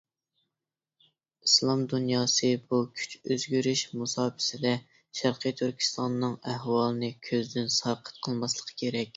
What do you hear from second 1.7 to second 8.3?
دۇنياسى بۇ كۈچ ئۆزگىرىش مۇساپىسىدە شەرقىي تۈركىستاننىڭ ئەھۋالىنى كۆزدىن ساقىت